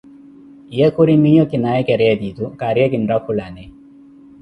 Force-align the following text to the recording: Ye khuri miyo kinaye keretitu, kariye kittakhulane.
Ye 0.77 0.87
khuri 0.93 1.13
miyo 1.23 1.43
kinaye 1.51 1.81
keretitu, 1.87 2.45
kariye 2.59 2.87
kittakhulane. 2.93 3.63